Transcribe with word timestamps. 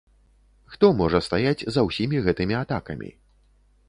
Хто 0.75 0.87
можа 1.01 1.19
стаяць 1.27 1.65
за 1.75 1.83
ўсімі 1.89 2.21
гэтымі 2.29 2.57
атакамі? 2.63 3.11